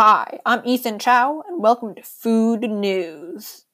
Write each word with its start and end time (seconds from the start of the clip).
Hi, 0.00 0.38
I'm 0.46 0.62
Ethan 0.64 1.00
Chow, 1.00 1.42
and 1.48 1.60
welcome 1.60 1.92
to 1.96 2.04
Food 2.04 2.60
News. 2.60 3.64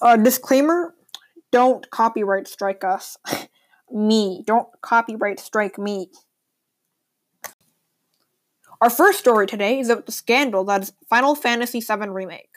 Uh, 0.00 0.16
disclaimer 0.22 0.94
don't 1.50 1.90
copyright 1.90 2.48
strike 2.48 2.82
us. 2.82 3.18
me. 3.92 4.42
Don't 4.46 4.68
copyright 4.80 5.38
strike 5.38 5.76
me. 5.76 6.08
Our 8.80 8.88
first 8.88 9.18
story 9.18 9.46
today 9.46 9.80
is 9.80 9.90
about 9.90 10.06
the 10.06 10.12
scandal 10.12 10.64
that 10.64 10.80
is 10.80 10.92
Final 11.10 11.34
Fantasy 11.34 11.80
VII 11.80 12.08
Remake. 12.08 12.56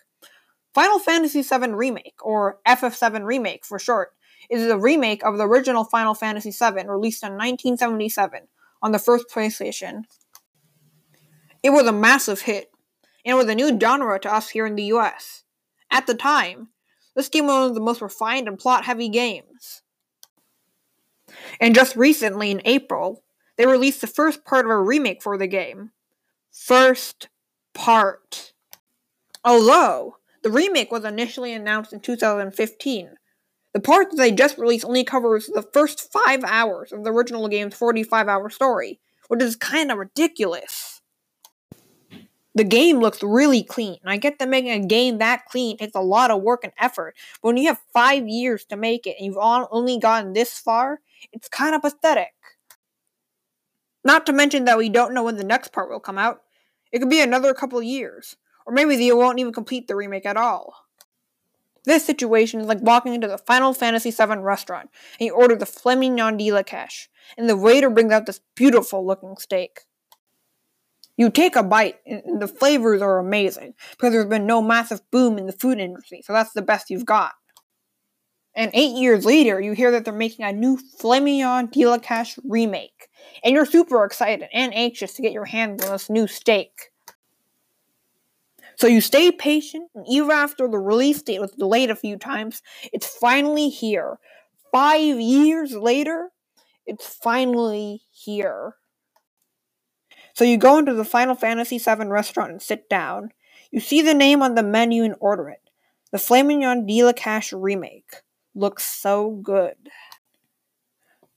Final 0.73 0.99
Fantasy 0.99 1.41
VII 1.41 1.71
Remake, 1.71 2.19
or 2.21 2.59
FF7 2.65 3.25
Remake 3.25 3.65
for 3.65 3.77
short, 3.77 4.13
is 4.49 4.65
a 4.67 4.77
remake 4.77 5.23
of 5.23 5.37
the 5.37 5.47
original 5.47 5.83
Final 5.83 6.13
Fantasy 6.13 6.51
VII 6.51 6.87
released 6.87 7.23
in 7.23 7.33
1977 7.33 8.47
on 8.81 8.91
the 8.91 8.99
first 8.99 9.27
PlayStation. 9.29 10.03
It 11.63 11.71
was 11.71 11.87
a 11.87 11.91
massive 11.91 12.41
hit, 12.41 12.71
and 13.25 13.37
was 13.37 13.47
a 13.47 13.55
new 13.55 13.77
genre 13.79 14.19
to 14.19 14.33
us 14.33 14.49
here 14.49 14.65
in 14.65 14.75
the 14.75 14.83
US. 14.83 15.43
At 15.89 16.07
the 16.07 16.13
time, 16.13 16.69
this 17.15 17.29
game 17.29 17.47
was 17.47 17.53
one 17.53 17.69
of 17.69 17.75
the 17.75 17.81
most 17.81 18.01
refined 18.01 18.47
and 18.47 18.59
plot 18.59 18.85
heavy 18.85 19.09
games. 19.09 19.81
And 21.59 21.73
just 21.73 21.95
recently, 21.95 22.51
in 22.51 22.61
April, 22.65 23.23
they 23.57 23.65
released 23.65 24.01
the 24.01 24.07
first 24.07 24.45
part 24.45 24.65
of 24.65 24.71
a 24.71 24.79
remake 24.79 25.23
for 25.23 25.37
the 25.37 25.47
game, 25.47 25.91
first 26.51 27.29
part. 27.73 28.53
Although, 29.43 30.17
the 30.43 30.51
remake 30.51 30.91
was 30.91 31.03
initially 31.03 31.53
announced 31.53 31.93
in 31.93 31.99
2015, 31.99 33.15
the 33.75 33.81
part 33.81 34.09
that 34.09 34.15
they 34.15 34.31
just 34.31 34.57
released 34.57 34.85
only 34.85 35.03
covers 35.03 35.47
the 35.47 35.61
first 35.61 36.09
five 36.09 36.45
hours 36.45 36.93
of 36.93 37.03
the 37.03 37.11
original 37.11 37.49
game's 37.49 37.75
45 37.75 38.29
hour 38.29 38.49
story, 38.49 39.01
which 39.27 39.43
is 39.43 39.57
kind 39.57 39.91
of 39.91 39.97
ridiculous. 39.97 41.01
The 42.53 42.63
game 42.63 43.01
looks 43.01 43.21
really 43.21 43.63
clean. 43.63 43.97
I 44.05 44.15
get 44.15 44.39
that 44.39 44.47
making 44.47 44.71
a 44.71 44.87
game 44.87 45.17
that 45.17 45.43
clean 45.47 45.75
takes 45.75 45.93
a 45.93 45.99
lot 45.99 46.31
of 46.31 46.41
work 46.41 46.63
and 46.63 46.71
effort, 46.79 47.17
but 47.41 47.49
when 47.49 47.57
you 47.57 47.67
have 47.67 47.81
five 47.93 48.25
years 48.29 48.63
to 48.69 48.77
make 48.77 49.05
it 49.05 49.17
and 49.19 49.25
you've 49.25 49.37
only 49.37 49.99
gotten 49.99 50.31
this 50.31 50.57
far, 50.57 51.01
it's 51.33 51.49
kind 51.49 51.75
of 51.75 51.81
pathetic. 51.81 52.31
Not 54.05 54.25
to 54.27 54.31
mention 54.31 54.63
that 54.65 54.77
we 54.77 54.87
don't 54.87 55.13
know 55.13 55.23
when 55.25 55.35
the 55.35 55.43
next 55.43 55.73
part 55.73 55.89
will 55.89 55.99
come 55.99 56.17
out. 56.17 56.43
It 56.93 56.99
could 56.99 57.09
be 57.09 57.19
another 57.19 57.53
couple 57.53 57.83
years. 57.83 58.37
Or 58.65 58.71
maybe 58.71 58.95
they 58.95 59.11
won't 59.11 59.37
even 59.37 59.51
complete 59.51 59.89
the 59.89 59.97
remake 59.97 60.25
at 60.25 60.37
all. 60.37 60.84
This 61.85 62.05
situation 62.05 62.59
is 62.59 62.67
like 62.67 62.81
walking 62.81 63.13
into 63.13 63.27
the 63.27 63.37
Final 63.37 63.73
Fantasy 63.73 64.11
VII 64.11 64.37
restaurant 64.37 64.89
and 65.19 65.27
you 65.27 65.33
order 65.33 65.55
the 65.55 65.65
filet 65.65 65.95
mignon 65.95 66.37
de 66.37 66.51
la 66.51 66.63
cache, 66.63 67.09
and 67.37 67.49
the 67.49 67.57
waiter 67.57 67.89
brings 67.89 68.11
out 68.11 68.25
this 68.25 68.41
beautiful 68.55 69.05
looking 69.05 69.37
steak. 69.37 69.81
You 71.17 71.29
take 71.29 71.55
a 71.55 71.63
bite, 71.63 71.99
and 72.05 72.41
the 72.41 72.47
flavors 72.47 73.01
are 73.01 73.19
amazing 73.19 73.73
because 73.91 74.11
there's 74.11 74.25
been 74.25 74.45
no 74.45 74.61
massive 74.61 74.99
boom 75.11 75.37
in 75.37 75.45
the 75.45 75.53
food 75.53 75.79
industry, 75.79 76.21
so 76.21 76.33
that's 76.33 76.51
the 76.51 76.61
best 76.61 76.89
you've 76.89 77.05
got. 77.05 77.33
And 78.55 78.71
eight 78.73 78.95
years 78.95 79.25
later, 79.25 79.59
you 79.59 79.73
hear 79.73 79.91
that 79.91 80.05
they're 80.05 80.13
making 80.13 80.45
a 80.45 80.53
new 80.53 80.79
la 81.03 81.97
cache 81.99 82.39
remake, 82.43 83.09
and 83.43 83.53
you're 83.53 83.65
super 83.65 84.03
excited 84.03 84.47
and 84.53 84.73
anxious 84.73 85.13
to 85.13 85.21
get 85.21 85.33
your 85.33 85.45
hands 85.45 85.83
on 85.83 85.91
this 85.91 86.09
new 86.09 86.27
steak. 86.27 86.91
So 88.77 88.87
you 88.87 89.01
stay 89.01 89.31
patient, 89.31 89.89
even 90.07 90.31
after 90.31 90.67
the 90.67 90.79
release 90.79 91.21
date 91.21 91.39
was 91.39 91.51
delayed 91.51 91.89
a 91.89 91.95
few 91.95 92.17
times, 92.17 92.61
it's 92.91 93.07
finally 93.07 93.69
here. 93.69 94.19
Five 94.71 95.19
years 95.19 95.73
later, 95.73 96.31
it's 96.85 97.07
finally 97.07 98.01
here. 98.11 98.75
So 100.33 100.43
you 100.43 100.57
go 100.57 100.77
into 100.77 100.93
the 100.93 101.05
Final 101.05 101.35
Fantasy 101.35 101.77
VII 101.77 102.07
restaurant 102.07 102.51
and 102.51 102.61
sit 102.61 102.89
down. 102.89 103.31
You 103.71 103.79
see 103.79 104.01
the 104.01 104.13
name 104.13 104.41
on 104.41 104.55
the 104.55 104.63
menu 104.63 105.03
and 105.03 105.15
order 105.19 105.49
it. 105.49 105.61
The 106.11 106.43
Mignon 106.43 106.85
de 106.85 107.03
la 107.03 107.13
Cache 107.13 107.53
remake. 107.53 108.21
Looks 108.53 108.85
so 108.85 109.31
good. 109.31 109.75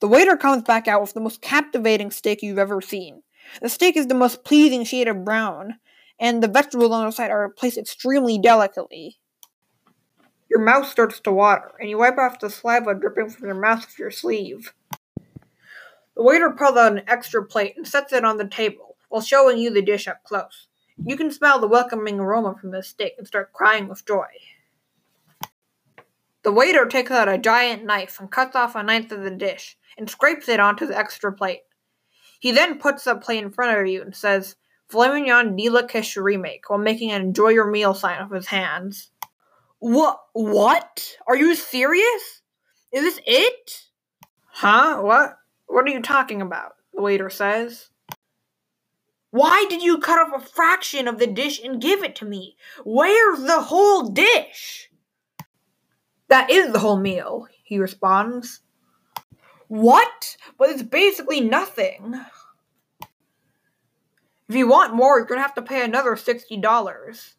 The 0.00 0.08
waiter 0.08 0.36
comes 0.36 0.62
back 0.62 0.86
out 0.86 1.00
with 1.00 1.14
the 1.14 1.20
most 1.20 1.40
captivating 1.40 2.10
steak 2.10 2.42
you've 2.42 2.58
ever 2.58 2.80
seen. 2.80 3.22
The 3.60 3.68
steak 3.68 3.96
is 3.96 4.06
the 4.06 4.14
most 4.14 4.44
pleasing 4.44 4.84
shade 4.84 5.08
of 5.08 5.24
brown, 5.24 5.78
and 6.18 6.42
the 6.42 6.48
vegetables 6.48 6.90
on 6.90 7.06
the 7.06 7.12
side 7.12 7.30
are 7.30 7.48
placed 7.48 7.78
extremely 7.78 8.38
delicately. 8.38 9.18
Your 10.50 10.60
mouth 10.60 10.88
starts 10.88 11.20
to 11.20 11.32
water, 11.32 11.72
and 11.78 11.90
you 11.90 11.98
wipe 11.98 12.18
off 12.18 12.40
the 12.40 12.48
saliva 12.48 12.94
dripping 12.94 13.30
from 13.30 13.46
your 13.46 13.60
mouth 13.60 13.86
with 13.86 13.98
your 13.98 14.10
sleeve. 14.10 14.72
The 16.16 16.22
waiter 16.24 16.50
pulls 16.50 16.76
out 16.76 16.92
an 16.92 17.02
extra 17.06 17.44
plate 17.44 17.74
and 17.76 17.86
sets 17.86 18.12
it 18.12 18.24
on 18.24 18.38
the 18.38 18.48
table 18.48 18.96
while 19.08 19.22
showing 19.22 19.58
you 19.58 19.70
the 19.70 19.82
dish 19.82 20.08
up 20.08 20.24
close. 20.24 20.66
You 21.04 21.16
can 21.16 21.30
smell 21.30 21.60
the 21.60 21.68
welcoming 21.68 22.18
aroma 22.18 22.56
from 22.60 22.72
the 22.72 22.82
steak 22.82 23.14
and 23.18 23.26
start 23.26 23.52
crying 23.52 23.86
with 23.88 24.06
joy. 24.06 24.26
The 26.42 26.52
waiter 26.52 26.86
takes 26.86 27.10
out 27.10 27.28
a 27.28 27.38
giant 27.38 27.84
knife 27.84 28.18
and 28.18 28.30
cuts 28.30 28.56
off 28.56 28.74
a 28.74 28.82
ninth 28.82 29.12
of 29.12 29.22
the 29.22 29.30
dish 29.30 29.76
and 29.96 30.08
scrapes 30.08 30.48
it 30.48 30.60
onto 30.60 30.86
the 30.86 30.98
extra 30.98 31.32
plate. 31.32 31.62
He 32.40 32.52
then 32.52 32.78
puts 32.78 33.04
the 33.04 33.16
plate 33.16 33.44
in 33.44 33.50
front 33.50 33.78
of 33.78 33.86
you 33.86 34.02
and 34.02 34.14
says, 34.14 34.56
Filet 34.88 35.20
mignon 35.20 35.54
de 35.54 35.68
la 35.68 35.82
remake 36.16 36.68
while 36.68 36.78
making 36.78 37.10
an 37.10 37.20
enjoy 37.20 37.48
your 37.48 37.70
meal 37.70 37.94
sign 37.94 38.22
with 38.28 38.38
his 38.38 38.46
hands. 38.46 39.10
What? 39.80 40.20
What? 40.32 41.16
Are 41.26 41.36
you 41.36 41.54
serious? 41.54 42.42
Is 42.92 43.02
this 43.02 43.20
it? 43.26 43.82
Huh? 44.46 45.00
What? 45.02 45.36
What 45.66 45.84
are 45.84 45.90
you 45.90 46.00
talking 46.00 46.40
about? 46.40 46.72
The 46.94 47.02
waiter 47.02 47.28
says. 47.28 47.90
Why 49.30 49.66
did 49.68 49.82
you 49.82 49.98
cut 49.98 50.18
off 50.18 50.42
a 50.42 50.46
fraction 50.46 51.06
of 51.06 51.18
the 51.18 51.26
dish 51.26 51.62
and 51.62 51.82
give 51.82 52.02
it 52.02 52.16
to 52.16 52.24
me? 52.24 52.56
Where's 52.84 53.42
the 53.42 53.60
whole 53.60 54.08
dish? 54.08 54.90
That 56.28 56.50
is 56.50 56.72
the 56.72 56.78
whole 56.78 56.98
meal, 56.98 57.46
he 57.62 57.78
responds. 57.78 58.60
What? 59.68 60.36
But 60.58 60.70
it's 60.70 60.82
basically 60.82 61.42
nothing. 61.42 62.18
If 64.48 64.56
you 64.56 64.66
want 64.66 64.94
more, 64.94 65.18
you're 65.18 65.26
gonna 65.26 65.42
have 65.42 65.54
to 65.54 65.62
pay 65.62 65.84
another 65.84 66.16
$60. 66.16 67.34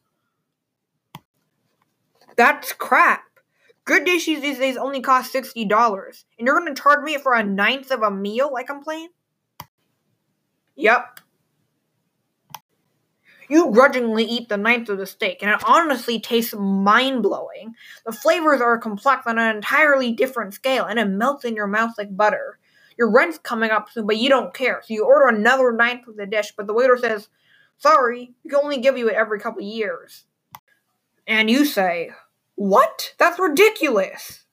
That's 2.36 2.74
crap. 2.74 3.24
Good 3.86 4.06
dishes 4.06 4.42
these 4.42 4.60
days 4.60 4.78
only 4.78 5.02
cost 5.02 5.34
$60, 5.34 6.26
and 6.38 6.46
you're 6.46 6.60
gonna 6.60 6.76
charge 6.76 7.04
me 7.04 7.18
for 7.18 7.34
a 7.34 7.44
ninth 7.44 7.92
of 7.92 8.04
a 8.04 8.12
meal, 8.12 8.54
like 8.54 8.70
I 8.70 8.74
complain? 8.74 9.10
Yep. 10.76 11.20
You 13.50 13.72
grudgingly 13.72 14.26
eat 14.26 14.48
the 14.48 14.58
ninth 14.58 14.90
of 14.90 15.00
the 15.00 15.08
steak, 15.08 15.40
and 15.42 15.50
it 15.50 15.64
honestly 15.66 16.20
tastes 16.20 16.54
mind 16.54 17.24
blowing. 17.24 17.74
The 18.06 18.12
flavors 18.12 18.62
are 18.62 18.78
complex 18.78 19.26
on 19.26 19.40
an 19.40 19.56
entirely 19.56 20.12
different 20.12 20.54
scale, 20.54 20.86
and 20.86 21.00
it 21.00 21.06
melts 21.06 21.44
in 21.46 21.56
your 21.56 21.66
mouth 21.66 21.98
like 21.98 22.16
butter. 22.16 22.60
Your 23.00 23.10
rent's 23.10 23.38
coming 23.38 23.72
up 23.72 23.90
soon, 23.90 24.06
but 24.06 24.18
you 24.18 24.28
don't 24.28 24.54
care, 24.54 24.82
so 24.84 24.94
you 24.94 25.06
order 25.06 25.30
another 25.30 25.72
ninth 25.72 26.06
of 26.10 26.18
the 26.18 26.26
dish, 26.26 26.52
but 26.58 26.68
the 26.68 26.74
waiter 26.74 26.98
says, 26.98 27.30
Sorry, 27.78 28.34
we 28.44 28.50
can 28.50 28.60
only 28.62 28.82
give 28.82 28.98
you 28.98 29.08
it 29.08 29.16
every 29.16 29.40
couple 29.40 29.62
years. 29.62 30.26
And 31.26 31.50
you 31.50 31.64
say, 31.64 32.12
What? 32.56 33.16
That's 33.18 33.40
ridiculous! 33.40 34.44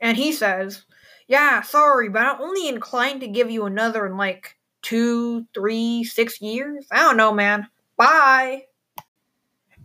And 0.00 0.16
he 0.16 0.30
says, 0.30 0.84
Yeah, 1.26 1.62
sorry, 1.62 2.08
but 2.08 2.22
I'm 2.22 2.40
only 2.40 2.68
inclined 2.68 3.20
to 3.22 3.26
give 3.26 3.50
you 3.50 3.66
another 3.66 4.06
in 4.06 4.16
like 4.16 4.56
two, 4.82 5.44
three, 5.52 6.04
six 6.04 6.40
years. 6.40 6.86
I 6.92 6.98
don't 6.98 7.16
know, 7.16 7.32
man. 7.32 7.66
Bye. 7.96 8.66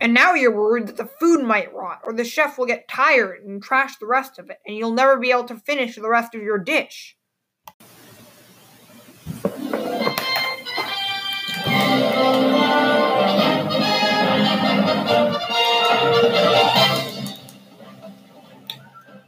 And 0.00 0.14
now 0.14 0.34
you're 0.34 0.54
worried 0.56 0.86
that 0.86 0.96
the 0.96 1.10
food 1.18 1.42
might 1.44 1.74
rot, 1.74 2.02
or 2.04 2.12
the 2.12 2.24
chef 2.24 2.58
will 2.58 2.66
get 2.66 2.86
tired 2.88 3.42
and 3.42 3.60
trash 3.60 3.96
the 3.96 4.06
rest 4.06 4.38
of 4.38 4.50
it, 4.50 4.60
and 4.64 4.76
you'll 4.76 4.92
never 4.92 5.18
be 5.18 5.32
able 5.32 5.44
to 5.44 5.56
finish 5.56 5.96
the 5.96 6.08
rest 6.08 6.34
of 6.36 6.42
your 6.42 6.56
dish. 6.56 7.16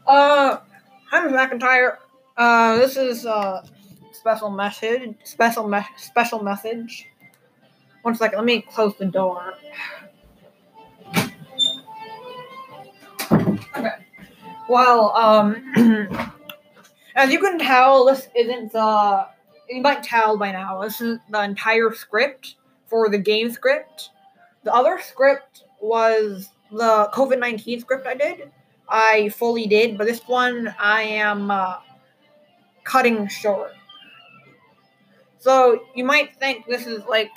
Uh, 0.06 0.58
I'm 1.10 1.30
McIntyre. 1.32 1.96
Uh, 2.36 2.76
this 2.76 2.96
is 2.96 3.26
uh 3.26 3.64
special 4.12 4.50
message. 4.50 5.16
Special 5.24 5.68
me- 5.68 5.86
special 5.96 6.42
message. 6.42 7.08
One 8.02 8.14
second. 8.14 8.38
Let 8.38 8.44
me 8.44 8.62
close 8.62 8.94
the 8.98 9.06
door. 9.06 9.54
Okay. 13.76 13.90
Well, 14.68 15.10
um, 15.16 16.08
as 17.16 17.30
you 17.30 17.38
can 17.38 17.58
tell, 17.58 18.06
this 18.06 18.28
isn't 18.36 18.72
the. 18.72 19.26
You 19.68 19.82
might 19.82 20.02
tell 20.02 20.36
by 20.36 20.52
now. 20.52 20.82
This 20.82 21.00
is 21.00 21.18
the 21.30 21.42
entire 21.42 21.92
script 21.92 22.56
for 22.92 23.08
the 23.08 23.16
game 23.16 23.50
script. 23.50 24.10
The 24.64 24.74
other 24.74 25.00
script 25.00 25.64
was 25.80 26.50
the 26.70 27.08
COVID 27.14 27.38
nineteen 27.38 27.80
script 27.80 28.06
I 28.06 28.14
did. 28.14 28.52
I 28.86 29.30
fully 29.30 29.66
did, 29.66 29.96
but 29.96 30.06
this 30.06 30.20
one 30.28 30.74
I 30.78 31.00
am 31.00 31.50
uh, 31.50 31.76
cutting 32.84 33.28
short. 33.28 33.72
So 35.38 35.84
you 35.94 36.04
might 36.04 36.36
think 36.36 36.66
this 36.66 36.86
is 36.86 37.02
like 37.06 37.30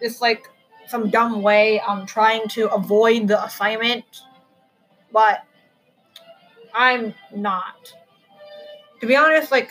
this 0.00 0.20
like 0.20 0.48
some 0.86 1.10
dumb 1.10 1.42
way 1.42 1.80
I'm 1.80 2.06
trying 2.06 2.46
to 2.50 2.70
avoid 2.72 3.26
the 3.26 3.42
assignment, 3.44 4.04
but 5.12 5.44
I'm 6.72 7.12
not. 7.34 7.92
To 9.00 9.06
be 9.08 9.16
honest, 9.16 9.50
like 9.50 9.70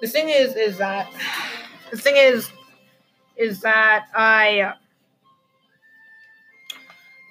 the 0.00 0.06
thing 0.06 0.28
is 0.28 0.54
is 0.54 0.78
that 0.78 1.12
the 1.90 1.96
thing 1.96 2.14
is 2.16 2.52
is 3.38 3.60
that 3.60 4.06
I 4.14 4.60
uh, 4.60 4.72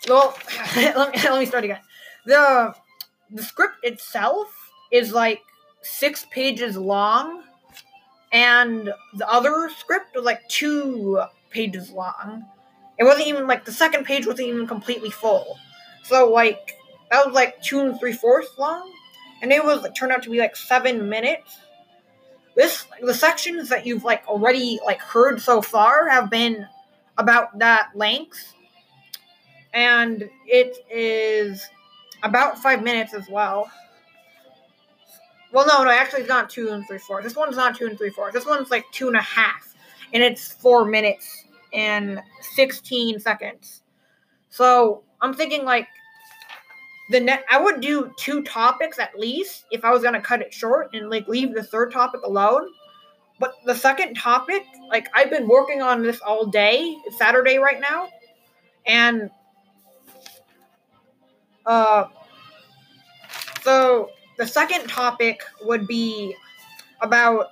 well 0.08 0.38
let 0.76 1.14
me 1.14 1.22
let 1.30 1.40
me 1.40 1.46
start 1.46 1.64
again. 1.64 1.82
The 2.26 2.74
the 3.32 3.44
script 3.44 3.78
itself 3.84 4.48
is 4.92 5.12
like 5.12 5.42
six 5.82 6.26
pages 6.32 6.78
long 6.78 7.44
and 8.32 8.94
the 9.14 9.30
other 9.30 9.70
script 9.78 10.16
was 10.16 10.26
like 10.26 10.48
two 10.50 11.22
pages 11.50 11.92
long. 11.92 12.46
It 12.98 13.04
wasn't 13.04 13.28
even 13.28 13.48
like 13.48 13.66
the 13.66 13.72
second 13.72 14.06
page 14.06 14.26
wasn't 14.26 14.50
even 14.50 14.68
completely 14.68 15.10
full. 15.10 15.58
So 16.04 16.30
like 16.32 16.74
that 17.12 17.26
was 17.26 17.34
like 17.34 17.62
two 17.62 17.80
and 17.80 18.00
three 18.00 18.14
fourths 18.14 18.50
long, 18.58 18.92
and 19.42 19.52
it 19.52 19.64
was 19.64 19.82
like, 19.84 19.96
turned 19.96 20.12
out 20.12 20.24
to 20.24 20.30
be 20.30 20.40
like 20.40 20.56
seven 20.56 21.10
minutes. 21.10 21.58
This 22.58 22.86
the 23.04 23.14
sections 23.14 23.70
that 23.70 23.86
you've 23.86 24.04
like 24.04 24.28
already 24.28 24.80
like 24.84 25.00
heard 25.00 25.40
so 25.40 25.62
far 25.62 26.10
have 26.10 26.32
been 26.32 26.68
about 27.20 27.60
that 27.60 27.92
length, 27.94 28.56
and 29.74 30.28
it 30.48 30.76
is 30.90 31.64
about 32.24 32.58
five 32.58 32.82
minutes 32.84 33.14
as 33.14 33.30
well. 33.30 33.70
Well, 35.52 35.68
no, 35.68 35.84
no, 35.84 35.92
actually, 35.92 36.22
it's 36.22 36.30
not 36.30 36.50
two 36.50 36.70
and 36.70 36.86
three 36.88 36.98
fourths. 36.98 37.26
This 37.26 37.36
one's 37.36 37.56
not 37.56 37.78
two 37.78 37.86
and 37.86 37.96
three 37.96 38.10
fourths. 38.10 38.34
This 38.34 38.46
one's 38.46 38.72
like 38.72 38.86
two 38.92 39.08
and 39.08 39.16
a 39.16 39.22
half, 39.22 39.76
and 40.12 40.24
it's 40.24 40.52
four 40.52 40.84
minutes 40.84 41.46
and 41.74 42.20
sixteen 42.42 43.20
seconds. 43.20 43.84
So 44.50 45.04
I'm 45.22 45.36
thinking 45.36 45.64
like 45.64 45.88
the 47.10 47.20
net. 47.20 47.46
I 47.50 47.62
would 47.62 47.82
do 47.82 48.12
two 48.18 48.44
topics 48.44 49.00
at 49.00 49.18
least 49.18 49.66
if 49.72 49.86
I 49.86 49.92
was 49.92 50.04
gonna 50.04 50.22
cut 50.22 50.42
it 50.42 50.54
short 50.54 50.94
and 50.94 51.10
like 51.10 51.28
leave 51.28 51.54
the 51.54 51.64
third 51.64 51.92
topic 51.92 52.22
alone. 52.24 52.68
But 53.40 53.54
the 53.66 53.76
second 53.76 54.16
topic, 54.16 54.64
like 54.90 55.08
I've 55.14 55.30
been 55.30 55.48
working 55.48 55.82
on 55.82 56.02
this 56.02 56.20
all 56.22 56.46
day. 56.46 56.98
It's 57.06 57.18
Saturday 57.18 57.58
right 57.58 57.80
now, 57.80 58.10
and 58.86 59.30
uh, 61.66 62.06
so 63.62 64.10
the 64.38 64.48
second 64.48 64.88
topic 64.88 65.42
would 65.64 65.88
be 65.88 66.36
about 67.02 67.48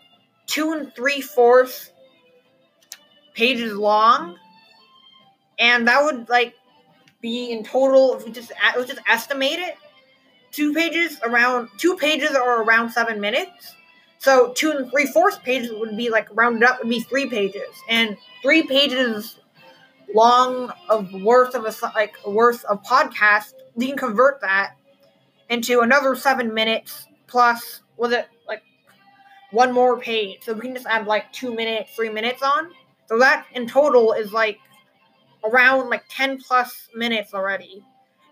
two 0.47 0.73
and 0.73 0.93
three 0.95 1.21
fourths 1.21 1.91
pages 3.33 3.73
long, 3.73 4.37
and 5.59 5.87
that 5.87 6.03
would 6.03 6.27
like 6.29 6.55
be 7.25 7.51
in 7.51 7.63
total. 7.63 8.15
If 8.15 8.25
we 8.25 8.31
just 8.31 8.51
let's 8.77 8.87
just 8.87 9.01
estimate 9.07 9.57
it, 9.57 9.75
two 10.51 10.73
pages 10.73 11.19
around 11.23 11.69
two 11.77 11.97
pages 11.97 12.31
are 12.31 12.61
around 12.61 12.91
seven 12.91 13.19
minutes. 13.19 13.73
So 14.19 14.53
two 14.53 14.71
and 14.71 14.91
three 14.91 15.07
fourths 15.07 15.39
pages 15.39 15.71
would 15.73 15.97
be 15.97 16.09
like 16.11 16.27
rounded 16.31 16.63
up 16.63 16.79
would 16.79 16.89
be 16.89 16.99
three 16.99 17.27
pages, 17.27 17.73
and 17.89 18.15
three 18.43 18.61
pages 18.63 19.39
long 20.13 20.71
of 20.87 21.11
worth 21.13 21.55
of 21.55 21.65
a 21.65 21.73
like 21.95 22.15
worth 22.27 22.63
of 22.65 22.83
podcast. 22.83 23.53
You 23.75 23.87
can 23.87 23.97
convert 23.97 24.39
that 24.41 24.75
into 25.49 25.79
another 25.79 26.15
seven 26.15 26.53
minutes 26.53 27.07
plus 27.27 27.81
was 27.97 28.11
it 28.11 28.27
like 28.47 28.61
one 29.51 29.71
more 29.71 29.99
page 29.99 30.39
so 30.43 30.53
we 30.53 30.61
can 30.61 30.73
just 30.73 30.85
add 30.87 31.05
like 31.05 31.31
two 31.31 31.53
minutes 31.53 31.91
three 31.95 32.09
minutes 32.09 32.41
on 32.41 32.71
so 33.07 33.19
that 33.19 33.45
in 33.53 33.67
total 33.67 34.13
is 34.13 34.31
like 34.31 34.59
around 35.43 35.89
like 35.89 36.03
10 36.09 36.39
plus 36.39 36.89
minutes 36.95 37.33
already 37.33 37.83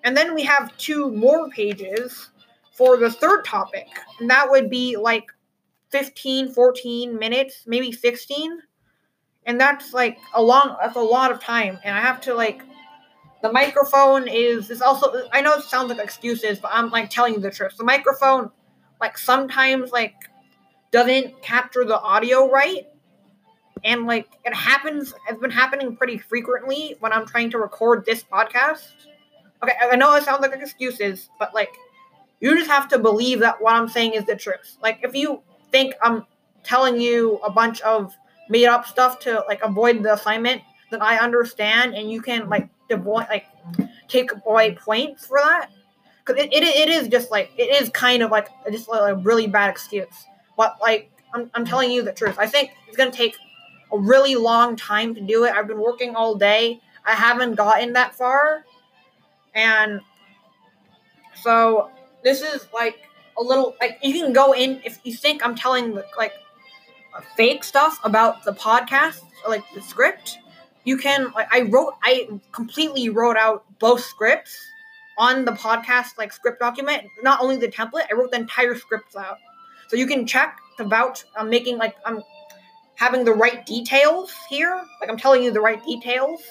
and 0.03 0.15
then 0.15 0.33
we 0.33 0.43
have 0.43 0.75
two 0.77 1.11
more 1.11 1.49
pages 1.49 2.29
for 2.71 2.97
the 2.97 3.11
third 3.11 3.43
topic 3.45 3.87
and 4.19 4.29
that 4.29 4.49
would 4.49 4.69
be 4.69 4.95
like 4.95 5.25
15 5.89 6.51
14 6.51 7.17
minutes 7.17 7.63
maybe 7.67 7.91
16 7.91 8.59
and 9.45 9.59
that's 9.59 9.93
like 9.93 10.17
a 10.33 10.41
long 10.41 10.75
that's 10.81 10.95
a 10.95 11.01
lot 11.01 11.31
of 11.31 11.39
time 11.39 11.77
and 11.83 11.95
i 11.95 12.01
have 12.01 12.19
to 12.21 12.33
like 12.33 12.63
the 13.43 13.51
microphone 13.51 14.27
is 14.27 14.71
is 14.71 14.81
also 14.81 15.27
I 15.31 15.41
know 15.41 15.53
it 15.55 15.65
sounds 15.65 15.89
like 15.89 15.99
excuses, 15.99 16.59
but 16.59 16.71
I'm 16.73 16.89
like 16.89 17.09
telling 17.09 17.33
you 17.33 17.39
the 17.41 17.51
truth. 17.51 17.75
The 17.77 17.83
microphone 17.83 18.49
like 19.01 19.17
sometimes 19.17 19.91
like 19.91 20.15
doesn't 20.91 21.41
capture 21.41 21.83
the 21.83 21.99
audio 21.99 22.49
right. 22.49 22.87
And 23.83 24.05
like 24.05 24.29
it 24.45 24.53
happens 24.53 25.13
it's 25.29 25.39
been 25.39 25.51
happening 25.51 25.95
pretty 25.95 26.17
frequently 26.17 26.95
when 26.99 27.11
I'm 27.11 27.25
trying 27.25 27.49
to 27.51 27.57
record 27.57 28.05
this 28.05 28.23
podcast. 28.23 28.87
Okay, 29.61 29.73
I 29.81 29.95
know 29.95 30.15
it 30.15 30.23
sounds 30.23 30.41
like 30.41 30.53
excuses, 30.53 31.29
but 31.39 31.53
like 31.53 31.71
you 32.39 32.55
just 32.57 32.69
have 32.69 32.87
to 32.89 32.99
believe 32.99 33.39
that 33.39 33.61
what 33.61 33.73
I'm 33.73 33.87
saying 33.87 34.13
is 34.13 34.25
the 34.25 34.35
truth. 34.35 34.77
Like 34.81 34.99
if 35.03 35.15
you 35.15 35.41
think 35.71 35.95
I'm 36.01 36.25
telling 36.63 36.99
you 36.99 37.37
a 37.45 37.51
bunch 37.51 37.81
of 37.81 38.13
made 38.49 38.67
up 38.67 38.85
stuff 38.85 39.19
to 39.21 39.43
like 39.47 39.61
avoid 39.63 40.03
the 40.03 40.13
assignment, 40.13 40.61
then 40.91 41.01
I 41.01 41.17
understand 41.17 41.95
and 41.95 42.09
you 42.09 42.21
can 42.21 42.49
like 42.49 42.69
avoid 42.89 43.27
like 43.29 43.45
take 44.07 44.29
away 44.45 44.75
points 44.75 45.25
for 45.25 45.39
that 45.39 45.69
because 46.23 46.41
it, 46.41 46.53
it, 46.53 46.63
it 46.63 46.89
is 46.89 47.07
just 47.07 47.31
like 47.31 47.51
it 47.57 47.81
is 47.81 47.89
kind 47.89 48.23
of 48.23 48.31
like 48.31 48.47
just 48.71 48.87
like 48.87 49.11
a 49.11 49.15
really 49.15 49.47
bad 49.47 49.69
excuse 49.69 50.25
but 50.57 50.77
like 50.81 51.11
I'm, 51.33 51.49
I'm 51.53 51.65
telling 51.65 51.91
you 51.91 52.03
the 52.03 52.13
truth 52.13 52.35
i 52.37 52.45
think 52.45 52.71
it's 52.87 52.97
going 52.97 53.11
to 53.11 53.17
take 53.17 53.35
a 53.93 53.97
really 53.97 54.35
long 54.35 54.75
time 54.75 55.15
to 55.15 55.21
do 55.21 55.45
it 55.45 55.53
i've 55.53 55.67
been 55.67 55.79
working 55.79 56.15
all 56.15 56.35
day 56.35 56.79
i 57.05 57.11
haven't 57.11 57.55
gotten 57.55 57.93
that 57.93 58.15
far 58.15 58.65
and 59.55 60.01
so 61.41 61.89
this 62.23 62.41
is 62.41 62.67
like 62.73 63.07
a 63.37 63.41
little 63.41 63.75
like 63.79 63.97
you 64.01 64.13
can 64.13 64.33
go 64.33 64.53
in 64.53 64.81
if 64.83 64.99
you 65.03 65.13
think 65.13 65.45
i'm 65.45 65.55
telling 65.55 65.93
like 66.17 66.33
fake 67.37 67.63
stuff 67.63 67.99
about 68.03 68.43
the 68.43 68.53
podcast 68.53 69.21
like 69.47 69.63
the 69.75 69.81
script 69.81 70.39
you 70.83 70.97
can 70.97 71.31
like 71.33 71.47
I 71.51 71.61
wrote 71.61 71.95
I 72.03 72.29
completely 72.51 73.09
wrote 73.09 73.37
out 73.37 73.63
both 73.79 74.01
scripts 74.01 74.57
on 75.17 75.45
the 75.45 75.51
podcast 75.51 76.17
like 76.17 76.33
script 76.33 76.59
document. 76.59 77.07
Not 77.21 77.41
only 77.41 77.57
the 77.57 77.67
template, 77.67 78.05
I 78.11 78.15
wrote 78.15 78.31
the 78.31 78.37
entire 78.37 78.75
scripts 78.75 79.15
out. 79.15 79.37
So 79.87 79.95
you 79.95 80.07
can 80.07 80.25
check 80.25 80.59
to 80.77 80.83
vouch 80.83 81.25
I'm 81.37 81.49
making 81.49 81.77
like 81.77 81.95
I'm 82.05 82.21
having 82.95 83.25
the 83.25 83.33
right 83.33 83.65
details 83.65 84.31
here. 84.49 84.83
Like 85.01 85.09
I'm 85.09 85.17
telling 85.17 85.43
you 85.43 85.51
the 85.51 85.61
right 85.61 85.83
details. 85.83 86.41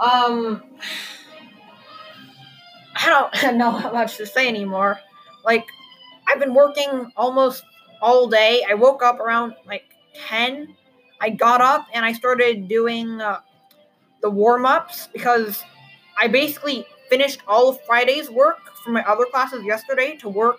Um 0.00 0.62
I 2.96 3.30
don't 3.42 3.56
know 3.58 3.70
how 3.70 3.92
much 3.92 4.16
to 4.16 4.26
say 4.26 4.48
anymore. 4.48 4.98
Like 5.44 5.66
I've 6.26 6.40
been 6.40 6.54
working 6.54 7.12
almost 7.16 7.64
all 8.00 8.26
day. 8.26 8.62
I 8.68 8.74
woke 8.74 9.02
up 9.02 9.20
around 9.20 9.54
like 9.66 9.84
10 10.28 10.74
I 11.20 11.30
got 11.30 11.60
up 11.60 11.86
and 11.94 12.04
I 12.04 12.12
started 12.12 12.68
doing 12.68 13.20
uh, 13.20 13.40
the 14.22 14.30
warm 14.30 14.66
ups 14.66 15.08
because 15.12 15.62
I 16.18 16.28
basically 16.28 16.86
finished 17.08 17.40
all 17.46 17.68
of 17.70 17.80
Friday's 17.82 18.30
work 18.30 18.58
from 18.84 18.94
my 18.94 19.04
other 19.04 19.24
classes 19.24 19.64
yesterday 19.64 20.16
to 20.16 20.28
work 20.28 20.58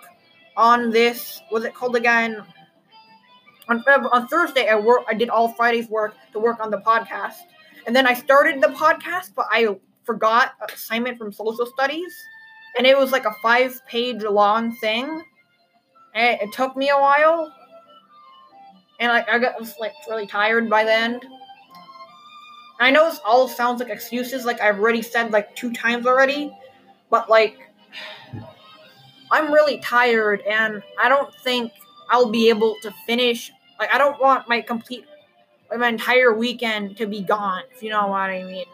on 0.55 0.89
this. 0.89 1.41
Was 1.51 1.63
it 1.63 1.73
called 1.73 1.95
again? 1.95 2.43
On, 3.69 3.83
on 3.87 4.27
Thursday, 4.27 4.67
I 4.67 4.75
work. 4.75 5.03
I 5.09 5.13
did 5.13 5.29
all 5.29 5.49
Friday's 5.53 5.89
work 5.89 6.15
to 6.31 6.39
work 6.39 6.59
on 6.61 6.71
the 6.71 6.77
podcast, 6.77 7.35
and 7.85 7.95
then 7.95 8.07
I 8.07 8.13
started 8.13 8.61
the 8.61 8.69
podcast, 8.69 9.33
but 9.35 9.47
I 9.51 9.75
forgot 10.05 10.53
assignment 10.73 11.17
from 11.17 11.33
social 11.33 11.65
studies, 11.65 12.15
and 12.77 12.87
it 12.87 12.97
was 12.97 13.11
like 13.11 13.25
a 13.25 13.33
five-page 13.41 14.23
long 14.23 14.75
thing. 14.77 15.21
And 16.15 16.39
it 16.41 16.53
took 16.53 16.77
me 16.77 16.89
a 16.89 16.97
while, 16.97 17.53
and 18.99 19.11
I 19.11 19.37
got 19.37 19.59
was 19.59 19.75
like 19.79 19.93
really 20.09 20.27
tired 20.27 20.69
by 20.69 20.85
the 20.85 20.93
end. 20.93 21.25
I 22.79 22.89
know 22.91 23.09
this 23.09 23.19
all 23.25 23.47
sounds 23.47 23.81
like 23.81 23.89
excuses, 23.89 24.45
like 24.45 24.61
I've 24.61 24.79
already 24.79 25.01
said 25.01 25.31
like 25.31 25.55
two 25.55 25.73
times 25.73 26.05
already, 26.07 26.55
but 27.09 27.29
like 27.29 27.59
I'm 29.29 29.51
really 29.51 29.79
tired, 29.79 30.41
and 30.41 30.81
I 30.97 31.09
don't 31.09 31.35
think 31.43 31.73
I'll 32.09 32.31
be 32.31 32.47
able 32.47 32.77
to 32.83 32.91
finish. 33.05 33.51
Like 33.79 33.93
I 33.93 33.97
don't 33.97 34.19
want 34.19 34.47
my 34.47 34.61
complete 34.61 35.05
my 35.75 35.89
entire 35.89 36.33
weekend 36.33 36.97
to 36.97 37.05
be 37.05 37.21
gone, 37.21 37.63
if 37.75 37.83
you 37.83 37.89
know 37.89 38.07
what 38.07 38.29
I 38.29 38.43
mean. 38.43 38.65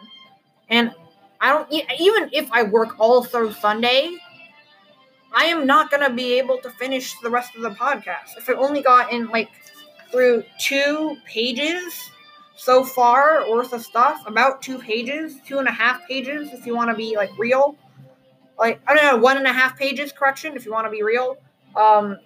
And 0.70 0.94
I 1.42 1.52
don't 1.52 1.72
even 1.72 2.30
if 2.32 2.52
I 2.52 2.64
work 2.64 3.00
all 3.00 3.24
through 3.24 3.54
Sunday, 3.54 4.16
I 5.34 5.46
am 5.46 5.66
not 5.66 5.92
gonna 5.92 6.12
be 6.12 6.38
able 6.38 6.58
to 6.60 6.70
finish 6.70 7.14
the 7.22 7.30
rest 7.30 7.56
of 7.56 7.62
the 7.62 7.72
podcast. 7.72 8.38
If 8.38 8.50
I 8.50 8.54
only 8.54 8.82
got 8.82 9.12
in 9.12 9.28
like 9.28 9.50
through 10.12 10.44
two 10.60 11.18
pages 11.26 12.12
so 12.56 12.84
far 12.84 13.50
worth 13.50 13.74
of 13.74 13.84
stuff. 13.84 14.24
About 14.26 14.62
two 14.62 14.80
pages, 14.80 15.36
two 15.46 15.60
and 15.60 15.68
a 15.68 15.72
half 15.72 16.08
pages, 16.08 16.54
if 16.54 16.66
you 16.66 16.76
want 16.76 16.90
to 16.92 16.96
be 16.96 17.16
like 17.16 17.32
real. 17.38 17.76
like 18.58 18.80
I 18.88 18.94
don't 18.94 19.04
know, 19.04 19.18
one 19.18 19.38
and 19.38 19.48
a 19.48 19.54
half 19.54 19.78
pages 19.78 20.12
correction 20.12 20.56
if 20.56 20.66
you 20.66 20.72
want 20.72 20.86
to 20.86 20.92
be 20.92 21.04
real. 21.04 21.38
Um, 21.76 22.18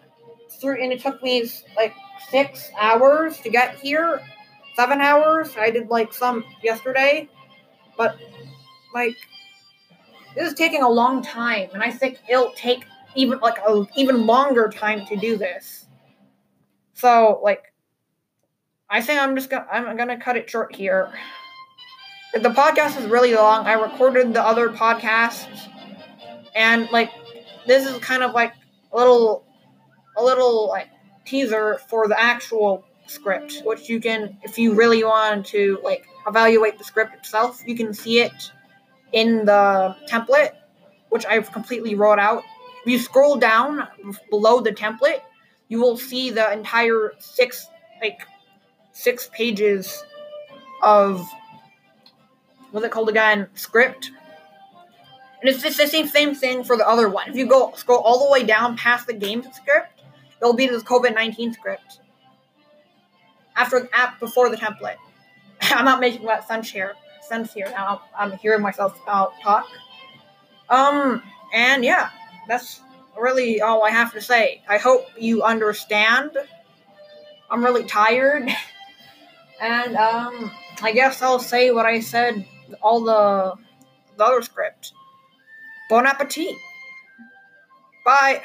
through 0.60 0.82
and 0.82 0.92
it 0.92 1.02
took 1.02 1.24
me 1.24 1.50
like 1.76 1.94
six 2.30 2.70
hours 2.80 3.40
to 3.40 3.50
get 3.50 3.76
here, 3.76 4.22
seven 4.76 5.02
hours. 5.02 5.56
I 5.58 5.72
did 5.72 5.90
like 5.90 6.14
some 6.14 6.44
yesterday, 6.64 7.30
but 7.98 8.18
like 8.94 9.16
this 10.36 10.50
is 10.50 10.54
taking 10.54 10.84
a 10.84 10.90
long 10.90 11.24
time, 11.24 11.70
and 11.74 11.82
I 11.82 11.92
think 11.92 12.20
it'll 12.30 12.52
take 12.52 12.86
even 13.16 13.40
like 13.40 13.58
a 13.60 13.86
even 13.96 14.26
longer 14.26 14.70
time 14.70 15.06
to 15.08 15.16
do 15.16 15.38
this. 15.38 15.88
So 16.94 17.40
like, 17.44 17.74
I 18.90 19.02
think 19.02 19.20
I'm 19.20 19.36
just 19.36 19.50
gonna 19.50 19.68
I'm 19.72 19.98
gonna 19.98 20.20
cut 20.20 20.38
it 20.38 20.50
short 20.50 20.76
here. 20.76 21.12
The 22.34 22.50
podcast 22.50 23.00
is 23.00 23.08
really 23.08 23.34
long, 23.34 23.66
I 23.66 23.74
recorded 23.74 24.34
the 24.34 24.44
other 24.44 24.70
podcasts, 24.70 25.70
and 26.56 26.88
like 26.92 27.12
this 27.66 27.88
is 27.88 27.98
kind 28.00 28.22
of 28.22 28.34
like 28.34 28.54
a 28.92 28.98
little 28.98 29.46
a 30.18 30.24
little 30.24 30.68
like 30.68 30.90
teaser 31.28 31.80
for 31.90 32.08
the 32.08 32.20
actual 32.20 32.84
script, 33.06 33.62
which 33.64 33.90
you 33.90 34.00
can, 34.00 34.38
if 34.44 34.58
you 34.58 34.74
really 34.74 35.04
want 35.04 35.46
to 35.48 35.80
like 35.84 36.08
evaluate 36.26 36.78
the 36.78 36.84
script 36.84 37.14
itself, 37.16 37.62
you 37.66 37.76
can 37.76 37.94
see 37.94 38.20
it 38.20 38.52
in 39.14 39.46
the 39.46 39.96
template, 40.10 40.52
which 41.10 41.26
I've 41.26 41.52
completely 41.52 41.96
wrote 41.96 42.20
out. 42.20 42.44
If 42.86 42.92
you 42.92 43.00
scroll 43.00 43.36
down 43.38 43.88
below 44.30 44.62
the 44.62 44.72
template, 44.72 45.22
you 45.68 45.82
will 45.82 45.98
see 45.98 46.30
the 46.30 46.52
entire 46.52 47.14
six 47.20 47.68
like 48.02 48.22
six 48.92 49.30
pages 49.34 50.04
of 50.82 51.28
what's 52.72 52.86
it 52.86 52.92
called 52.92 53.10
again 53.10 53.48
script 53.56 54.12
and 55.42 55.50
it's 55.50 55.62
just 55.62 55.78
the 55.78 55.88
same 55.88 56.08
same 56.08 56.36
thing 56.36 56.64
for 56.64 56.78
the 56.78 56.88
other 56.88 57.10
one 57.10 57.30
if 57.30 57.36
you 57.36 57.48
go 57.48 57.74
scroll 57.76 58.00
all 58.00 58.26
the 58.26 58.32
way 58.32 58.44
down 58.44 58.78
past 58.78 59.08
the 59.08 59.14
game 59.14 59.44
script 59.54 59.97
it'll 60.42 60.54
be 60.54 60.68
this 60.68 60.84
covid-19 60.84 61.54
script. 61.54 62.00
After 63.56 63.90
app 63.94 64.20
before 64.20 64.50
the 64.50 64.58
template. 64.58 64.98
I'm 65.62 65.86
not 65.86 66.00
making 66.00 66.26
that 66.28 66.48
sense 66.48 66.70
here 66.70 66.94
sense 67.28 67.54
here. 67.54 67.68
Now 67.72 68.02
i'm 68.18 68.32
hearing 68.38 68.62
myself 68.62 69.00
uh, 69.08 69.28
talk. 69.44 69.68
Um 70.70 71.22
and 71.54 71.84
yeah 71.84 72.10
that's 72.48 72.82
really 73.20 73.62
all 73.62 73.84
i 73.84 73.90
have 73.90 74.14
to 74.14 74.22
say. 74.22 74.62
I 74.68 74.78
hope 74.78 75.06
you 75.18 75.44
understand. 75.44 76.32
I'm 77.50 77.64
really 77.64 77.84
tired. 77.84 78.50
And 79.60 79.96
um, 79.96 80.52
I 80.84 80.92
guess 80.92 81.24
I'll 81.24 81.40
say 81.40 81.72
what 81.72 81.88
I 81.88 82.00
said 82.00 82.46
all 82.82 83.04
the 83.04 83.56
the 84.16 84.24
other 84.24 84.44
script. 84.44 84.94
Bon 85.90 86.06
appetit. 86.06 86.56
Bye. 88.06 88.44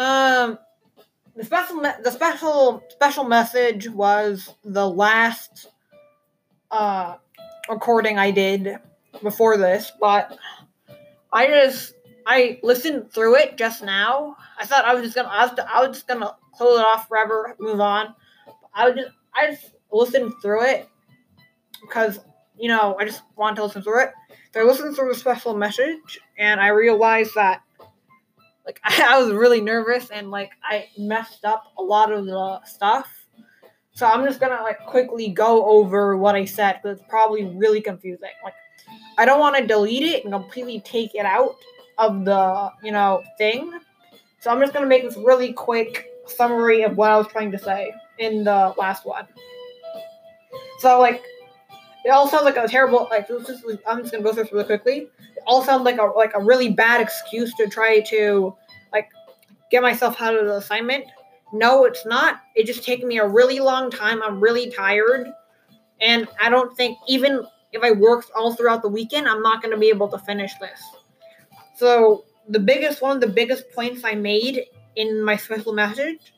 Um, 0.00 0.58
the 1.36 1.44
special, 1.44 1.76
me- 1.76 1.90
the 2.02 2.10
special, 2.10 2.82
special 2.88 3.24
message 3.24 3.86
was 3.90 4.54
the 4.64 4.88
last 4.88 5.68
uh 6.70 7.16
recording 7.68 8.18
I 8.18 8.30
did 8.30 8.78
before 9.22 9.58
this, 9.58 9.92
but 10.00 10.38
I 11.34 11.48
just 11.48 11.92
I 12.26 12.60
listened 12.62 13.12
through 13.12 13.36
it 13.36 13.58
just 13.58 13.82
now. 13.82 14.36
I 14.58 14.64
thought 14.64 14.86
I 14.86 14.94
was 14.94 15.02
just 15.02 15.16
gonna 15.16 15.28
I 15.28 15.44
was, 15.44 15.58
I 15.58 15.86
was 15.86 15.96
just 15.98 16.08
gonna 16.08 16.34
close 16.54 16.80
it 16.80 16.86
off 16.86 17.06
forever, 17.06 17.54
move 17.60 17.80
on. 17.80 18.14
I 18.72 18.86
was 18.86 18.94
just 18.94 19.10
I 19.34 19.50
just 19.50 19.74
listened 19.92 20.32
through 20.40 20.64
it 20.64 20.88
because 21.82 22.20
you 22.58 22.68
know 22.68 22.96
I 22.98 23.04
just 23.04 23.20
wanted 23.36 23.56
to 23.56 23.64
listen 23.64 23.82
through 23.82 24.04
it. 24.04 24.12
So 24.54 24.60
I 24.60 24.64
listened 24.64 24.96
through 24.96 25.10
the 25.12 25.18
special 25.18 25.54
message, 25.54 26.20
and 26.38 26.58
I 26.58 26.68
realized 26.68 27.32
that 27.34 27.60
like 28.66 28.80
I 28.84 29.20
was 29.22 29.32
really 29.32 29.60
nervous 29.60 30.10
and 30.10 30.30
like 30.30 30.50
I 30.62 30.88
messed 30.98 31.44
up 31.44 31.72
a 31.78 31.82
lot 31.82 32.12
of 32.12 32.26
the 32.26 32.60
stuff. 32.64 33.08
So 33.92 34.06
I'm 34.06 34.24
just 34.24 34.40
gonna 34.40 34.62
like 34.62 34.84
quickly 34.86 35.28
go 35.28 35.66
over 35.66 36.16
what 36.16 36.34
I 36.34 36.44
said 36.44 36.80
because 36.82 36.98
it's 36.98 37.08
probably 37.08 37.44
really 37.44 37.80
confusing. 37.80 38.30
Like 38.44 38.54
I 39.18 39.24
don't 39.24 39.40
want 39.40 39.56
to 39.56 39.66
delete 39.66 40.02
it 40.02 40.24
and 40.24 40.32
completely 40.32 40.80
take 40.80 41.14
it 41.14 41.26
out 41.26 41.56
of 41.98 42.24
the 42.24 42.70
you 42.82 42.92
know 42.92 43.22
thing. 43.38 43.72
So 44.40 44.50
I'm 44.50 44.60
just 44.60 44.72
gonna 44.72 44.86
make 44.86 45.02
this 45.02 45.16
really 45.16 45.52
quick 45.52 46.06
summary 46.26 46.82
of 46.82 46.96
what 46.96 47.10
I 47.10 47.18
was 47.18 47.26
trying 47.26 47.52
to 47.52 47.58
say 47.58 47.92
in 48.18 48.44
the 48.44 48.74
last 48.78 49.04
one. 49.04 49.26
So 50.78 50.98
like 50.98 51.22
it 52.04 52.10
all 52.10 52.28
sounds 52.28 52.44
like 52.44 52.56
a 52.56 52.66
terrible 52.66 53.06
like 53.10 53.28
I'm 53.86 54.02
just 54.02 54.12
gonna 54.12 54.22
go 54.22 54.32
through 54.32 54.44
this 54.44 54.52
really 54.52 54.64
quickly. 54.64 55.08
It 55.18 55.42
all 55.46 55.62
sounds 55.62 55.84
like 55.84 55.98
a 55.98 56.04
like 56.04 56.32
a 56.34 56.42
really 56.42 56.70
bad 56.70 57.00
excuse 57.00 57.52
to 57.54 57.68
try 57.68 58.00
to 58.00 58.54
like 58.92 59.10
get 59.70 59.82
myself 59.82 60.20
out 60.20 60.34
of 60.34 60.46
the 60.46 60.56
assignment. 60.56 61.04
No, 61.52 61.84
it's 61.84 62.06
not. 62.06 62.40
It 62.54 62.66
just 62.66 62.84
taken 62.84 63.08
me 63.08 63.18
a 63.18 63.26
really 63.26 63.60
long 63.60 63.90
time. 63.90 64.22
I'm 64.22 64.40
really 64.40 64.70
tired. 64.70 65.28
And 66.00 66.28
I 66.40 66.48
don't 66.48 66.74
think 66.76 66.98
even 67.08 67.44
if 67.72 67.82
I 67.82 67.90
worked 67.90 68.30
all 68.34 68.54
throughout 68.54 68.82
the 68.82 68.88
weekend, 68.88 69.28
I'm 69.28 69.42
not 69.42 69.62
gonna 69.62 69.78
be 69.78 69.88
able 69.88 70.08
to 70.08 70.18
finish 70.18 70.52
this. 70.60 70.80
So 71.76 72.24
the 72.48 72.60
biggest 72.60 73.02
one 73.02 73.16
of 73.16 73.20
the 73.20 73.28
biggest 73.28 73.70
points 73.72 74.04
I 74.04 74.14
made 74.14 74.64
in 74.96 75.22
my 75.22 75.36
special 75.36 75.72
message 75.72 76.32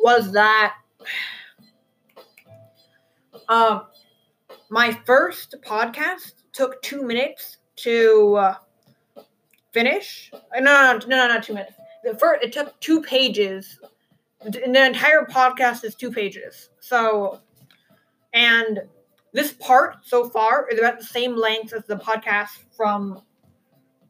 was 0.00 0.32
that 0.32 0.74
um 3.48 3.82
my 4.70 4.92
first 5.06 5.54
podcast 5.62 6.32
took 6.52 6.80
two 6.82 7.02
minutes 7.02 7.58
to 7.76 8.36
uh, 8.36 8.54
finish. 9.72 10.30
Uh, 10.32 10.60
No, 10.60 10.92
no, 10.92 10.98
no, 10.98 11.06
no, 11.16 11.28
not 11.28 11.42
two 11.42 11.54
minutes. 11.54 11.74
The 12.04 12.16
first, 12.18 12.44
it 12.44 12.52
took 12.52 12.78
two 12.80 13.00
pages. 13.02 13.80
The 14.44 14.86
entire 14.86 15.24
podcast 15.24 15.84
is 15.84 15.94
two 15.94 16.12
pages. 16.12 16.70
So, 16.80 17.40
and 18.32 18.80
this 19.32 19.52
part 19.52 19.96
so 20.04 20.28
far 20.28 20.68
is 20.70 20.78
about 20.78 20.98
the 20.98 21.04
same 21.04 21.36
length 21.36 21.72
as 21.72 21.84
the 21.84 21.96
podcast 21.96 22.50
from, 22.76 23.22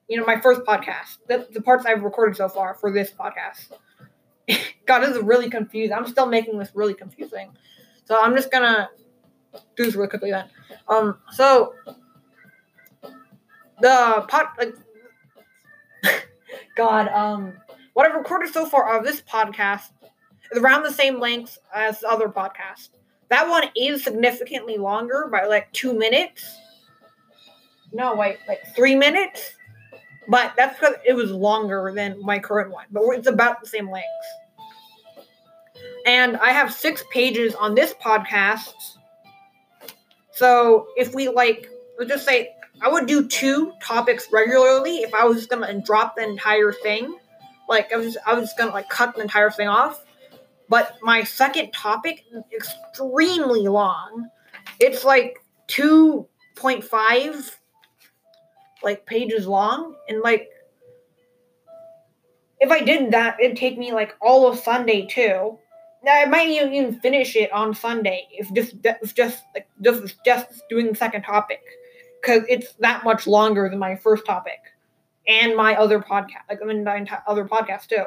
you 0.09 0.19
know, 0.19 0.27
my 0.27 0.41
first 0.41 0.62
podcast. 0.62 1.19
The, 1.29 1.47
the 1.53 1.62
parts 1.62 1.87
I've 1.87 2.03
recorded 2.03 2.37
so 2.37 2.49
far 2.49 2.75
for 2.75 2.93
this 2.93 3.11
podcast. 3.11 3.73
God, 4.87 5.00
this 5.00 5.17
is 5.17 5.23
really 5.23 5.50
confusing. 5.50 5.93
I'm 5.93 6.07
still 6.07 6.27
making 6.27 6.59
this 6.59 6.71
really 6.75 6.95
confusing. 6.95 7.50
So 8.05 8.21
I'm 8.21 8.35
just 8.35 8.50
gonna 8.50 8.88
do 9.77 9.85
this 9.85 9.95
really 9.95 10.09
quickly 10.09 10.31
then. 10.31 10.47
Um, 10.88 11.19
so 11.33 11.75
the 13.81 14.25
pot, 14.29 14.55
like, 14.59 14.75
God, 16.77 17.09
um, 17.09 17.55
what 17.95 18.07
I've 18.07 18.15
recorded 18.15 18.53
so 18.53 18.67
far 18.67 18.97
of 18.97 19.05
this 19.05 19.21
podcast 19.23 19.91
is 20.53 20.59
around 20.59 20.83
the 20.83 20.93
same 20.93 21.21
length 21.21 21.59
as 21.75 22.00
the 22.00 22.09
other 22.09 22.29
podcast. 22.29 22.91
That 23.29 23.49
one 23.49 23.65
is 23.77 24.05
significantly 24.05 24.79
longer 24.79 25.29
by 25.31 25.45
like 25.45 25.71
two 25.73 25.93
minutes. 25.93 26.45
No, 27.93 28.15
wait, 28.15 28.38
like 28.49 28.61
three 28.75 28.95
minutes. 28.95 29.53
But 30.29 30.53
that's 30.57 30.79
because 30.79 30.95
it 31.07 31.15
was 31.15 31.31
longer 31.31 31.91
than 31.95 32.21
my 32.23 32.38
current 32.38 32.71
one. 32.71 32.87
But 32.91 33.03
it's 33.11 33.29
about 33.29 33.61
the 33.62 33.67
same 33.67 33.91
length. 33.91 34.07
And 36.07 36.37
I 36.37 36.50
have 36.50 36.73
six 36.73 37.03
pages 37.12 37.55
on 37.55 37.75
this 37.75 37.95
podcast 37.95 38.98
so 40.38 40.87
if 40.97 41.14
we 41.14 41.28
like, 41.28 41.68
let's 41.99 42.11
just 42.11 42.25
say 42.25 42.50
I 42.80 42.88
would 42.88 43.07
do 43.07 43.26
two 43.26 43.73
topics 43.83 44.28
regularly 44.33 44.99
if 44.99 45.12
I 45.12 45.25
was 45.25 45.38
just 45.38 45.50
gonna 45.50 45.80
drop 45.80 46.14
the 46.16 46.23
entire 46.23 46.73
thing. 46.73 47.18
Like 47.68 47.92
I 47.92 47.97
was, 47.97 48.16
I 48.25 48.35
was 48.35 48.52
gonna 48.57 48.71
like 48.71 48.88
cut 48.88 49.16
the 49.16 49.23
entire 49.23 49.50
thing 49.50 49.68
off. 49.68 50.04
but 50.68 50.97
my 51.02 51.25
second 51.25 51.73
topic 51.73 52.25
extremely 52.54 53.66
long. 53.66 54.28
It's 54.80 55.04
like 55.04 55.42
2.5 55.68 57.57
like 58.85 59.07
pages 59.07 59.47
long 59.47 59.97
and 60.09 60.21
like 60.23 60.49
if 62.61 62.71
I 62.71 62.80
did 62.80 63.12
that, 63.12 63.38
it'd 63.40 63.57
take 63.57 63.78
me 63.78 63.92
like 63.92 64.14
all 64.21 64.49
of 64.49 64.59
Sunday 64.59 65.07
too. 65.07 65.59
I 66.07 66.25
might 66.26 66.49
even 66.49 67.00
finish 67.00 67.35
it 67.37 67.50
on 67.52 67.75
Sunday 67.75 68.28
if 68.31 68.52
just 68.55 68.75
if 68.85 69.14
just 69.14 69.43
like 69.55 69.69
just 69.83 70.17
just 70.25 70.62
doing 70.69 70.88
the 70.88 70.95
second 70.95 71.23
topic 71.23 71.61
because 72.21 72.43
it's 72.49 72.73
that 72.75 73.05
much 73.05 73.26
longer 73.26 73.69
than 73.69 73.78
my 73.78 73.97
first 73.97 74.25
topic 74.26 74.61
and 75.26 75.57
my 75.57 75.75
other 75.75 76.00
podcast, 76.00 76.49
like 76.49 76.61
I 76.62 76.67
mean 76.67 76.85
my 76.85 77.07
other 77.26 77.45
podcast 77.45 77.88
too. 77.88 78.05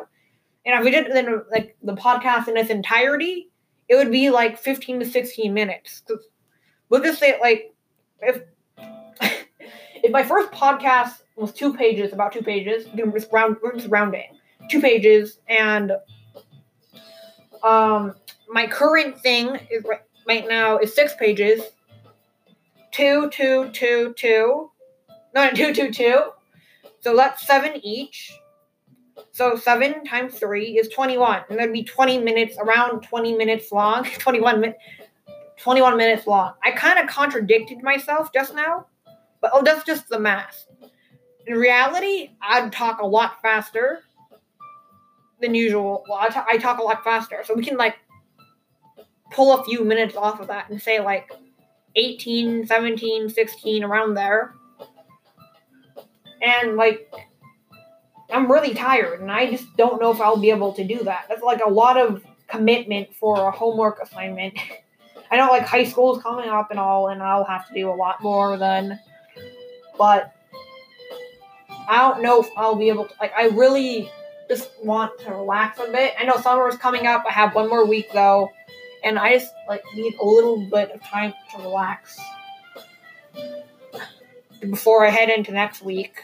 And 0.66 0.78
if 0.78 0.84
we 0.84 0.92
did 0.92 1.12
then 1.12 1.44
like 1.52 1.76
the 1.84 1.96
podcast 1.96 2.48
in 2.48 2.58
its 2.58 2.70
entirety, 2.70 3.50
it 3.90 3.96
would 3.96 4.12
be 4.12 4.30
like 4.30 4.58
fifteen 4.58 5.00
to 5.00 5.06
sixteen 5.06 5.54
minutes. 5.54 6.04
We'll 6.90 7.02
just 7.02 7.20
say 7.20 7.40
like 7.42 7.74
if 8.22 8.42
if 10.04 10.12
my 10.12 10.24
first 10.24 10.52
podcast 10.52 11.22
was 11.36 11.52
two 11.52 11.74
pages, 11.74 12.14
about 12.14 12.32
two 12.32 12.42
pages, 12.42 12.86
just 12.96 13.32
round, 13.32 13.58
we're 13.64 13.74
just 13.74 13.90
rounding, 13.90 14.38
two 14.70 14.82
pages, 14.82 15.40
and 15.48 15.92
um, 17.64 18.16
my 18.50 18.68
current 18.68 19.20
thing 19.20 19.60
is 19.70 19.86
right, 20.28 20.48
now 20.48 20.78
is 20.78 20.94
six 20.94 21.14
pages. 21.16 21.62
Two, 22.92 23.30
two, 23.30 23.70
two, 23.72 24.14
two. 24.18 24.72
No, 25.34 25.52
two, 25.56 25.74
two, 25.74 25.92
two. 25.92 26.24
So 27.00 27.16
that's 27.16 27.46
seven 27.46 27.80
each. 27.84 28.34
So 29.32 29.56
seven 29.56 30.04
times 30.04 30.36
three 30.36 30.78
is 30.78 30.90
twenty-one, 30.90 31.44
and 31.50 31.58
that'd 31.58 31.74
be 31.74 31.84
twenty 31.84 32.18
minutes, 32.18 32.58
around 32.60 33.02
twenty 33.02 33.36
minutes 33.36 33.72
long. 33.72 34.04
Twenty-one 34.20 34.60
minutes. 34.60 34.80
21 35.62 35.96
minutes 35.96 36.26
long. 36.26 36.54
I 36.64 36.72
kind 36.72 36.98
of 36.98 37.08
contradicted 37.08 37.84
myself 37.84 38.34
just 38.34 38.56
now, 38.56 38.88
but 39.42 39.52
oh, 39.54 39.62
that's 39.62 39.86
just 39.86 40.10
the 40.10 40.20
math. 40.20 40.66
In 41.46 41.56
reality, 41.56 42.32
I'd 42.42 42.72
talk 42.72 43.00
a 43.00 43.06
lot 43.06 43.42
faster 43.42 44.00
than 45.42 45.56
usual. 45.56 46.06
Well, 46.08 46.20
I, 46.20 46.30
t- 46.30 46.40
I 46.48 46.58
talk 46.58 46.80
a 46.80 46.84
lot 46.84 47.04
faster, 47.04 47.42
so 47.46 47.54
we 47.54 47.64
can 47.64 47.78
like 47.78 47.96
pull 49.32 49.60
a 49.60 49.64
few 49.64 49.84
minutes 49.84 50.16
off 50.16 50.40
of 50.40 50.48
that 50.48 50.70
and 50.70 50.82
say 50.82 51.00
like 51.00 51.32
18, 51.96 52.68
17, 52.68 53.30
16, 53.30 53.84
around 53.84 54.14
there. 54.14 54.54
And 56.42 56.76
like, 56.76 57.12
I'm 58.32 58.52
really 58.52 58.74
tired, 58.74 59.22
and 59.22 59.32
I 59.32 59.50
just 59.52 59.66
don't 59.78 60.02
know 60.02 60.12
if 60.12 60.22
I'll 60.22 60.38
be 60.38 60.50
able 60.50 60.74
to 60.74 60.84
do 60.84 61.04
that. 61.04 61.26
That's 61.30 61.44
like 61.44 61.62
a 61.64 61.70
lot 61.70 61.98
of 61.98 62.24
commitment 62.48 63.14
for 63.16 63.48
a 63.48 63.52
homework 63.52 64.00
assignment. 64.02 64.58
I 65.32 65.38
know 65.38 65.48
like 65.48 65.64
high 65.64 65.86
school 65.86 66.16
is 66.16 66.24
coming 66.24 66.50
up 66.50 66.72
and 66.72 66.80
all, 66.80 67.08
and 67.08 67.22
I'll 67.22 67.46
have 67.46 67.68
to 67.68 67.74
do 67.74 67.90
a 67.90 67.96
lot 67.96 68.22
more 68.22 68.58
then. 68.58 69.00
But 69.98 70.34
I 71.88 71.98
don't 71.98 72.22
know 72.22 72.42
if 72.42 72.50
I'll 72.58 72.76
be 72.76 72.90
able 72.90 73.06
to. 73.06 73.14
Like, 73.20 73.34
I 73.38 73.48
really 73.48 74.12
just 74.52 74.70
want 74.84 75.18
to 75.18 75.32
relax 75.32 75.80
a 75.80 75.90
bit. 75.90 76.14
I 76.20 76.26
know 76.26 76.36
summer 76.36 76.68
is 76.68 76.76
coming 76.76 77.08
up. 77.08 77.24
I 77.26 77.32
have 77.32 77.56
one 77.56 77.70
more 77.70 77.86
week 77.86 78.10
though, 78.12 78.52
and 79.02 79.18
I 79.18 79.38
just 79.38 79.54
like 79.66 79.82
need 79.96 80.14
a 80.20 80.26
little 80.26 80.70
bit 80.70 80.92
of 80.92 81.02
time 81.02 81.34
to 81.52 81.62
relax 81.62 82.20
before 84.60 85.06
I 85.06 85.10
head 85.10 85.30
into 85.30 85.54
next 85.54 85.82
week. 85.82 86.22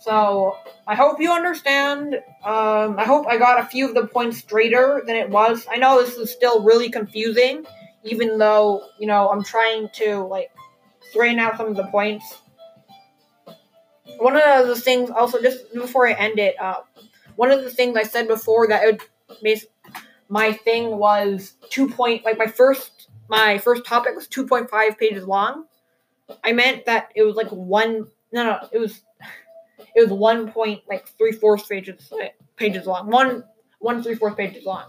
So 0.00 0.56
I 0.84 0.96
hope 0.96 1.20
you 1.20 1.30
understand. 1.30 2.16
Um, 2.44 2.98
I 2.98 3.04
hope 3.04 3.28
I 3.28 3.36
got 3.36 3.60
a 3.60 3.66
few 3.66 3.88
of 3.88 3.94
the 3.94 4.08
points 4.08 4.38
straighter 4.38 5.04
than 5.06 5.14
it 5.14 5.30
was. 5.30 5.64
I 5.70 5.76
know 5.76 6.02
this 6.02 6.16
is 6.16 6.32
still 6.32 6.64
really 6.64 6.90
confusing, 6.90 7.66
even 8.02 8.36
though 8.36 8.82
you 8.98 9.06
know 9.06 9.30
I'm 9.30 9.44
trying 9.44 9.90
to 9.94 10.26
like 10.26 10.50
straighten 11.10 11.38
out 11.38 11.56
some 11.56 11.68
of 11.68 11.76
the 11.76 11.84
points. 11.84 12.24
One 14.16 14.36
of 14.36 14.66
the 14.66 14.76
things, 14.76 15.10
also 15.10 15.40
just 15.40 15.72
before 15.72 16.08
I 16.08 16.12
end 16.12 16.38
it, 16.38 16.60
uh, 16.60 16.80
one 17.36 17.50
of 17.50 17.62
the 17.62 17.70
things 17.70 17.96
I 17.96 18.02
said 18.02 18.26
before 18.26 18.66
that 18.68 18.82
it 18.82 19.02
would 19.42 19.62
my 20.28 20.52
thing 20.52 20.96
was 20.98 21.54
two 21.70 21.88
point 21.88 22.24
like 22.24 22.38
my 22.38 22.46
first 22.46 23.08
my 23.28 23.58
first 23.58 23.84
topic 23.84 24.14
was 24.14 24.26
two 24.26 24.46
point 24.46 24.70
five 24.70 24.98
pages 24.98 25.24
long. 25.24 25.64
I 26.44 26.52
meant 26.52 26.86
that 26.86 27.10
it 27.14 27.22
was 27.22 27.36
like 27.36 27.48
one 27.48 28.08
no 28.32 28.44
no 28.44 28.68
it 28.72 28.78
was 28.78 29.02
it 29.94 30.02
was 30.02 30.10
one 30.10 30.52
point 30.52 30.82
like 30.88 31.08
three 31.16 31.32
fourths 31.32 31.66
pages 31.66 32.12
pages 32.56 32.86
long. 32.86 33.08
One 33.10 33.44
one 33.78 34.02
three 34.02 34.14
fourths 34.14 34.36
pages 34.36 34.64
long. 34.64 34.84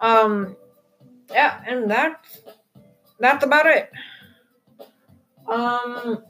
Um 0.00 0.56
yeah, 1.30 1.62
and 1.66 1.90
that's 1.90 2.40
that's 3.18 3.44
about 3.44 3.66
it. 3.66 3.90
Um 5.48 6.24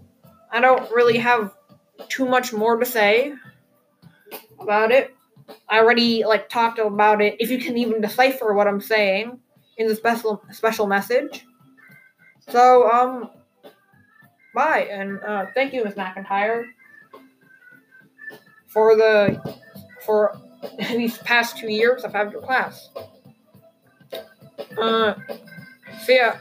I 0.54 0.60
don't 0.60 0.88
really 0.92 1.18
have 1.18 1.52
too 2.08 2.24
much 2.26 2.52
more 2.52 2.76
to 2.76 2.86
say 2.86 3.34
about 4.60 4.92
it. 4.92 5.12
I 5.68 5.80
already 5.80 6.24
like 6.24 6.48
talked 6.48 6.78
about 6.78 7.20
it 7.20 7.36
if 7.40 7.50
you 7.50 7.58
can 7.58 7.76
even 7.76 8.00
decipher 8.00 8.54
what 8.54 8.68
I'm 8.68 8.80
saying 8.80 9.40
in 9.76 9.88
the 9.88 9.96
special 9.96 10.42
special 10.52 10.86
message. 10.86 11.44
So 12.50 12.88
um 12.88 13.30
bye 14.54 14.88
and 14.90 15.20
uh, 15.24 15.46
thank 15.54 15.72
you, 15.72 15.82
Miss 15.84 15.94
McIntyre 15.94 16.66
for 18.68 18.94
the 18.94 19.56
for 20.06 20.38
these 20.78 21.18
past 21.18 21.58
two 21.58 21.70
years 21.70 22.04
I've 22.04 22.12
had 22.12 22.30
your 22.30 22.42
class. 22.42 22.90
Uh, 24.78 25.14
see 26.04 26.16
ya. 26.16 26.34